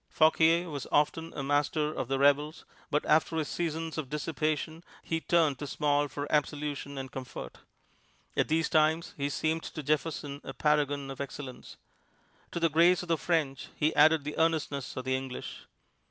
[0.09, 5.21] Fauquier was often a master of the revels, but after his seasons of dissipation he
[5.21, 7.59] turned to Small for absolution and comfort.
[8.35, 11.77] At these times he seemed to Jefferson a paragon of excellence.
[12.49, 15.67] To the grace of the French he added the earnestness of the English.